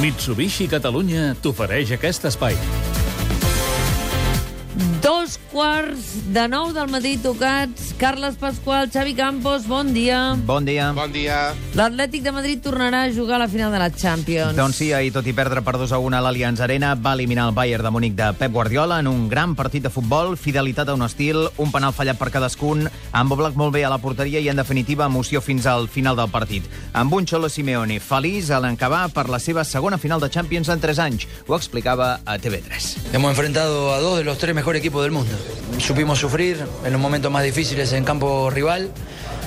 [0.00, 2.56] Mitsubishi Catalunya t'ofereix aquest espai.
[5.30, 7.92] Dos quarts de nou del matí tocats.
[8.00, 10.34] Carles Pasqual, Xavi Campos, bon dia.
[10.42, 10.88] Bon dia.
[10.90, 11.52] Bon dia.
[11.78, 14.56] L'Atlètic de Madrid tornarà a jugar a la final de la Champions.
[14.58, 17.44] Doncs sí, ahir, tot i perdre per 2 a 1 a l'Allianz Arena, va eliminar
[17.46, 20.96] el Bayern de Múnich de Pep Guardiola en un gran partit de futbol, fidelitat a
[20.98, 24.50] un estil, un penal fallat per cadascun, amb Oblak molt bé a la porteria i,
[24.50, 26.66] en definitiva, emoció fins al final del partit.
[26.92, 30.82] Amb un Xolo Simeone feliç a l'encabar per la seva segona final de Champions en
[30.82, 31.30] 3 anys.
[31.46, 33.14] Ho explicava a TV3.
[33.14, 35.19] Hemos enfrentado a dos de los tres mejores equipos del mundo.
[35.78, 38.90] Supimos sufrir en los momentos más difíciles en campo rival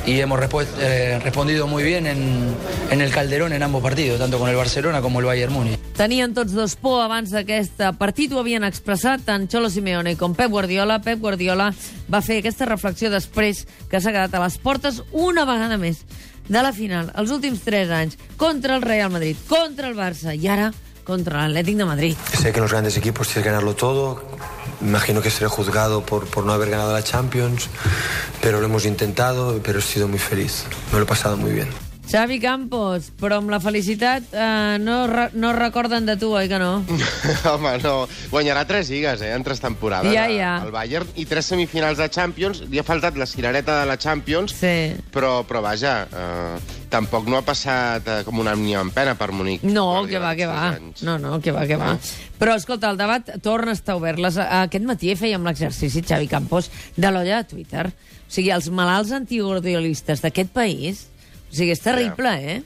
[0.06, 0.40] y hemos
[0.80, 2.56] eh, respondido muy bien en,
[2.92, 5.80] en el Calderón en ambos partidos, tanto con el Barcelona como el Bayern Múnich.
[5.96, 10.52] Tenien tots dos por abans d'aquest partit, ho havien expressat tant Xolo Simeone com Pep
[10.52, 11.00] Guardiola.
[11.06, 11.70] Pep Guardiola
[12.12, 16.02] va fer aquesta reflexió després que s'ha quedat a les portes una vegada més
[16.50, 20.50] de la final, els últims tres anys, contra el Real Madrid, contra el Barça i
[20.50, 20.74] ara
[21.06, 22.18] contra l'Atlètic de Madrid.
[22.42, 24.24] Sé que los grandes equipos tienes que ganarlo todo.
[24.84, 27.70] Imagino que seré juzgado por, por no haber ganado la Champions,
[28.42, 30.66] pero lo hemos intentado, pero he sido muy feliz.
[30.92, 31.83] Me lo he pasado muy bien.
[32.14, 36.60] Xavi Campos, però amb la felicitat eh, no, re no recorden de tu, oi que
[36.62, 36.84] no?
[37.50, 37.94] Home, no.
[38.30, 40.14] Guanyarà tres lligues, eh, en tres temporades.
[40.14, 40.52] Ja, ja.
[40.62, 42.62] El Bayern i tres semifinals de Champions.
[42.70, 44.94] Li ha faltat la cirereta de la Champions, Sí.
[45.10, 46.60] però, però vaja, eh,
[46.94, 49.64] tampoc no ha passat eh, com una ni en pena per Munic.
[49.66, 50.68] No, que va, que va.
[50.76, 51.02] anys.
[51.08, 51.96] No, no, que va, que va.
[52.38, 54.22] Però, escolta, el debat torna a estar obert.
[54.22, 57.88] Les, aquest matí fèiem l'exercici, Xavi Campos, de l'olla de Twitter.
[57.90, 61.08] O sigui, els malalts antigordiolistes d'aquest país...
[61.54, 62.64] O sigui, és terrible, eh?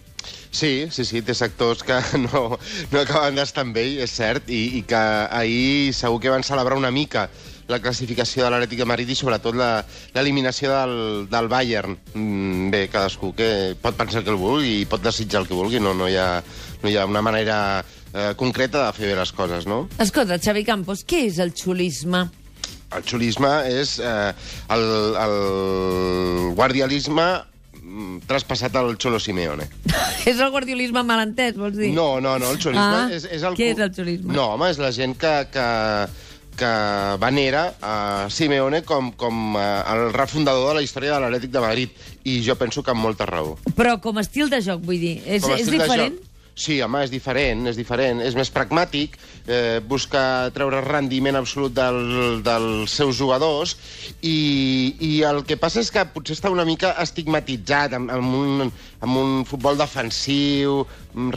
[0.52, 2.56] Sí, sí, sí, té sectors que no,
[2.92, 6.78] no acaben d'estar amb ell, és cert, i, i que ahir segur que van celebrar
[6.80, 7.28] una mica
[7.68, 9.84] la classificació de l'Atlètic de Madrid i sobretot la-
[10.16, 10.94] l'eliminació del,
[11.28, 11.98] del Bayern.
[12.16, 15.58] Mm, bé, cadascú que pot pensar el que el vulgui i pot desitjar el que
[15.60, 16.40] vulgui, no, no, hi, ha,
[16.82, 17.58] no hi ha una manera
[18.14, 19.82] eh, concreta de fer bé les coses, no?
[20.00, 22.24] Escolta, Xavi Campos, què és el xulisme?
[22.96, 24.32] El xulisme és eh,
[24.72, 24.88] el,
[25.28, 27.28] el guardialisme
[28.28, 29.68] traspassat al Xolo Simeone.
[30.30, 31.92] és el guardiolisme malentès, vols dir?
[31.96, 33.58] No, no, no, el xulisme Ah, és, és el...
[33.58, 34.34] què és el xulisme?
[34.36, 35.68] No, home, és la gent que, que,
[36.58, 36.72] que
[37.22, 37.96] venera a
[38.34, 41.90] Simeone com, com eh, el refundador de la història de l'Atlètic de Madrid.
[42.28, 43.56] I jo penso que amb molta raó.
[43.78, 46.18] Però com a estil de joc, vull dir, és, és diferent?
[46.58, 48.18] Sí, home, és diferent, és diferent.
[48.26, 50.22] És més pragmàtic, eh, busca
[50.56, 53.76] treure rendiment absolut del, dels seus jugadors
[54.26, 58.74] i, i el que passa és que potser està una mica estigmatitzat amb, amb, un,
[59.06, 60.82] amb un futbol defensiu,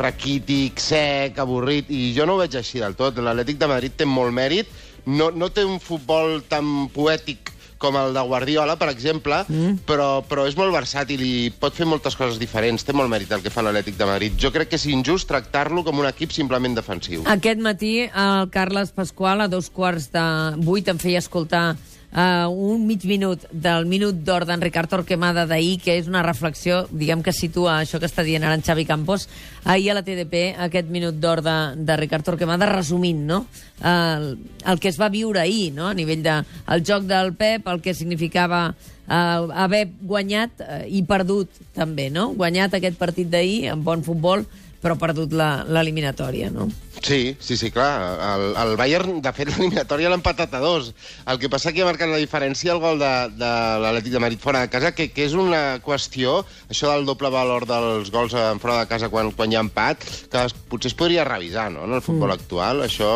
[0.01, 3.21] raquític, sec, avorrit, i jo no ho veig així del tot.
[3.21, 4.73] L'Atlètic de Madrid té molt mèrit,
[5.05, 9.83] no, no té un futbol tan poètic com el de Guardiola, per exemple, mm.
[9.89, 12.85] però, però és molt versàtil i pot fer moltes coses diferents.
[12.85, 14.37] Té molt mèrit el que fa l'Atlètic de Madrid.
[14.41, 17.25] Jo crec que és injust tractar-lo com un equip simplement defensiu.
[17.33, 20.27] Aquest matí el Carles Pasqual a dos quarts de
[20.61, 21.65] vuit em feia escoltar
[22.13, 26.85] uh, un mig minut del minut d'or d'en Ricard Torquemada d'ahir, que és una reflexió,
[26.91, 29.29] diguem que situa això que està dient ara en Xavi Campos,
[29.65, 33.45] ahir a la TDP, aquest minut d'or de, de Ricard Torquemada, resumint, no?,
[33.81, 34.35] el,
[34.69, 36.41] el que es va viure ahir, no?, a nivell de
[36.87, 38.71] joc del Pep, el que significava
[39.11, 42.31] uh, haver guanyat uh, i perdut també, no?
[42.37, 44.45] Guanyat aquest partit d'ahir amb bon futbol,
[44.81, 46.69] però perdut la- l'eliminatòria, no?
[47.01, 48.19] Sí, sí, sí, clar.
[48.35, 50.91] El, el Bayern, de fet, l'eliminatòria l'ha empatat a dos.
[51.29, 53.51] El que passa que ha marcat la diferència el gol de, de
[53.85, 56.41] l'Atlètic de Madrid fora de casa, que, que és una qüestió,
[56.73, 60.05] això del doble valor dels gols en fora de casa quan, quan hi ha empat,
[60.33, 62.85] que es, potser es podria revisar, no?, en el futbol actual.
[62.89, 63.11] Això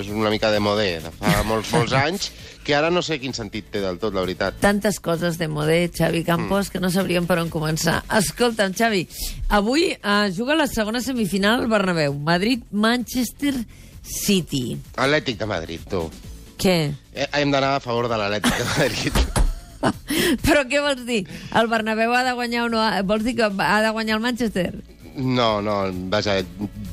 [0.00, 2.30] és una mica de modé, de fa molts, molts anys,
[2.70, 4.60] que ara no sé quin sentit té del tot, la veritat.
[4.62, 7.96] tantes coses de modé, Xavi Campos, que no sabríem per on començar.
[8.14, 9.00] Escolta'm, Xavi,
[9.58, 12.14] avui eh, juga la segona semifinal al Bernabéu.
[12.14, 13.56] Madrid-Manchester
[14.06, 14.78] City.
[14.94, 16.04] Atlètic de Madrid, tu.
[16.62, 16.76] Què?
[17.10, 19.18] Eh, hem d'anar a favor de l'Atlètic de Madrid.
[20.46, 21.24] Però què vols dir?
[21.58, 22.86] El Bernabéu ha de guanyar o no?
[23.10, 24.70] Vols dir que ha de guanyar el Manchester?
[25.16, 25.80] No, no,
[26.14, 26.38] vaja...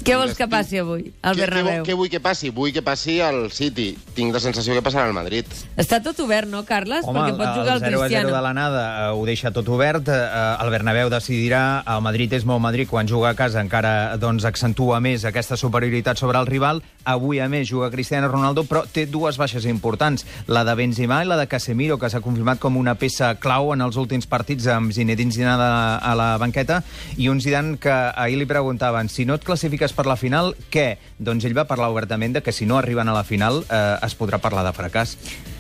[0.08, 1.84] Què vols que passi avui al Què, què, Bernabéu?
[1.84, 2.50] què vull que passi?
[2.56, 3.90] Vull que passi al City.
[4.16, 5.46] Tinc la sensació que passarà al Madrid.
[5.76, 7.04] Està tot obert, no, Carles?
[7.04, 8.32] Perquè pot jugar el, el 0 a 0 Cristiano.
[8.32, 10.08] de l'anada eh, ho deixa tot obert.
[10.08, 11.84] Eh, el Bernabéu decidirà.
[11.92, 12.88] El Madrid és molt Madrid.
[12.88, 16.82] Quan juga a casa encara doncs, accentua més aquesta superioritat sobre el rival.
[17.04, 20.26] Avui, a més, juga Cristiano Ronaldo, però té dues baixes importants.
[20.48, 23.84] La de Benzema i la de Casemiro, que s'ha confirmat com una peça clau en
[23.84, 25.68] els últims partits amb Zinedine Zidane
[26.00, 26.82] a la banqueta.
[27.18, 30.98] I un Zidane que ahir li preguntaven si no et classifiques per la final, què?
[31.18, 34.14] Doncs ell va parlar obertament de que si no arriben a la final eh, es
[34.18, 35.18] podrà parlar de fracàs.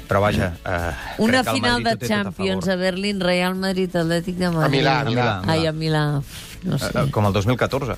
[0.08, 0.54] Però vaja...
[0.64, 0.92] Eh,
[1.26, 2.78] Una final de a Champions favor.
[2.78, 4.78] a Berlín, Real Madrid, Atlètic de Madrid.
[4.80, 5.26] Milà, a Milà.
[5.52, 6.04] Ai, a Milà.
[6.64, 6.94] No sé.
[6.94, 7.98] Eh, Com el 2014.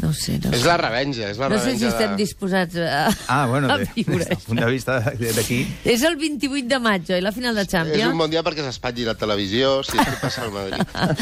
[0.00, 0.66] No ho sé, no És sé.
[0.66, 2.16] la revenja, és la No sé revenja si estem de...
[2.22, 5.58] disposats a, Ah, bueno, a des, des viure del punt de vista d'aquí...
[5.84, 7.20] És el 28 de maig, oi?
[7.20, 8.12] La final de És Champions?
[8.12, 10.80] un bon dia perquè s'espatlli la televisió, si és que passa al Madrid.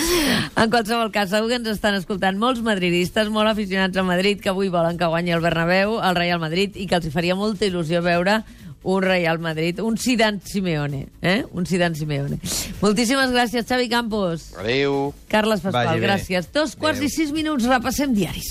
[0.62, 4.50] En qualsevol cas, segur que ens estan escoltant molts madridistes, molt aficionats a Madrid, que
[4.52, 7.66] avui volen que guanyi el Bernabéu, el Real Madrid, i que els hi faria molta
[7.66, 8.42] il·lusió veure
[8.88, 11.42] un Real Madrid, un Zidane Simeone, eh?
[11.52, 12.38] Un Zidane Simeone.
[12.80, 14.52] Moltíssimes gràcies, Xavi Campos.
[14.56, 15.12] Adéu.
[15.28, 16.46] Carles Pasqual, gràcies.
[16.54, 17.10] Dos quarts Adéu.
[17.10, 18.46] i sis minuts, repassem diaris.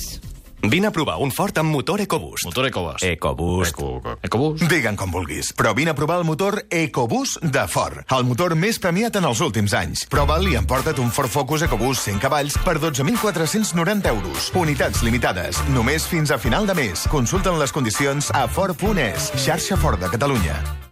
[0.63, 2.45] Vine a provar un Ford amb motor EcoBoost.
[2.45, 3.03] Motor EcoBoost.
[3.03, 3.69] EcoBoost.
[3.69, 4.63] Eco, EcoBoost.
[4.67, 8.79] Digue'n com vulguis, però vine a provar el motor EcoBoost de Ford, el motor més
[8.81, 10.07] premiat en els últims anys.
[10.09, 14.51] Prova'l i emporta't un Ford Focus EcoBoost 100 cavalls per 12.490 euros.
[14.57, 17.07] Unitats limitades, només fins a final de mes.
[17.11, 20.85] Consulten les condicions a Ford.es, xarxa Ford de Catalunya.